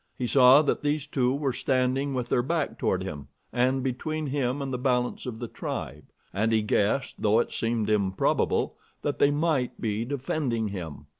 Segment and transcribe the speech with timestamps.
[0.17, 4.59] He saw that these two were standing with their back toward him and between him
[4.59, 9.29] and the balance of the tribe, and he guessed, though it seemed improbable, that they
[9.29, 11.05] might be defending him.